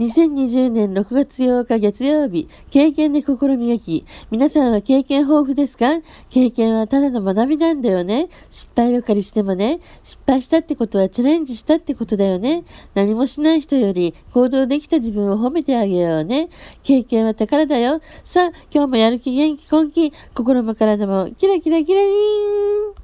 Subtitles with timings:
[0.00, 4.06] 2020年6月8日月曜日、経験で心磨き。
[4.30, 6.00] 皆さんは経験豊富ですか？
[6.30, 8.30] 経験はただの学びなんだよね。
[8.48, 12.64] 失敗ばかりしてもね、失敗したってことはチャレンジしたってことだよね。
[12.94, 16.48] 何もしない人より行動できた自分を褒めてあげようね。
[16.82, 18.00] 経験は宝だよ。
[18.24, 22.79] さあ、今日もやる気元気根気、心も体もキラキラキラリーン。